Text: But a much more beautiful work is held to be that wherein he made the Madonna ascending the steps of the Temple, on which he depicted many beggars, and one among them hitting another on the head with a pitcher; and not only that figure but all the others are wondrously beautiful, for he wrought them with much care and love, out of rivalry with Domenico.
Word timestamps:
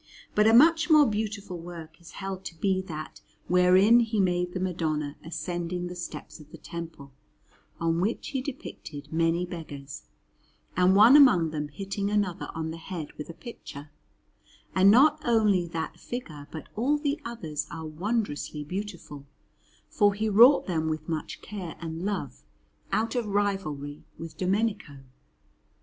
But 0.33 0.47
a 0.47 0.53
much 0.55 0.89
more 0.89 1.05
beautiful 1.07 1.59
work 1.59 2.01
is 2.01 2.13
held 2.13 2.43
to 2.45 2.59
be 2.59 2.81
that 2.87 3.21
wherein 3.47 3.99
he 3.99 4.19
made 4.19 4.51
the 4.53 4.59
Madonna 4.59 5.15
ascending 5.23 5.85
the 5.85 5.95
steps 5.95 6.39
of 6.39 6.49
the 6.49 6.57
Temple, 6.57 7.11
on 7.79 8.01
which 8.01 8.29
he 8.29 8.41
depicted 8.41 9.13
many 9.13 9.45
beggars, 9.45 10.05
and 10.75 10.95
one 10.95 11.15
among 11.15 11.51
them 11.51 11.67
hitting 11.67 12.09
another 12.09 12.49
on 12.55 12.71
the 12.71 12.77
head 12.79 13.13
with 13.13 13.29
a 13.29 13.35
pitcher; 13.35 13.91
and 14.73 14.89
not 14.89 15.21
only 15.23 15.67
that 15.67 15.99
figure 15.99 16.47
but 16.49 16.69
all 16.75 16.97
the 16.97 17.21
others 17.23 17.67
are 17.69 17.85
wondrously 17.85 18.63
beautiful, 18.63 19.27
for 19.87 20.15
he 20.15 20.27
wrought 20.27 20.65
them 20.65 20.89
with 20.89 21.07
much 21.07 21.43
care 21.43 21.75
and 21.79 22.01
love, 22.03 22.41
out 22.91 23.13
of 23.13 23.27
rivalry 23.27 24.03
with 24.17 24.35
Domenico. 24.35 25.01